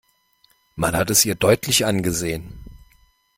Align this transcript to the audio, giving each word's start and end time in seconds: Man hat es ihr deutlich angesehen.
Man 0.75 0.95
hat 0.97 1.11
es 1.11 1.25
ihr 1.25 1.35
deutlich 1.35 1.85
angesehen. 1.85 2.65